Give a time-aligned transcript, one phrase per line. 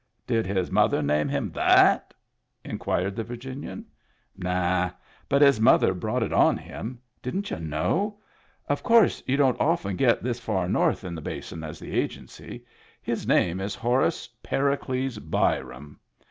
[0.25, 2.15] "Did his mother name him that?"
[2.71, 3.85] inquired the Virginian.
[4.35, 4.89] "Naw!
[5.29, 6.99] but his mother brought it on him.
[7.21, 8.17] Didn't y'u know?
[8.67, 12.65] Of course you don't often get so far north in the Basin as the Agency.
[13.03, 15.99] His name is Horace Pericles Byram.